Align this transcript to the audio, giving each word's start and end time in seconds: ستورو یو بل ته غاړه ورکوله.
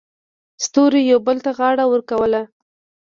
ستورو 0.65 0.99
یو 1.11 1.19
بل 1.27 1.37
ته 1.45 1.51
غاړه 1.57 1.85
ورکوله. 1.89 2.41